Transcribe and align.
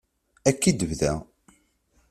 Akka 0.49 0.67
i 0.71 0.73
tebda. 0.79 1.13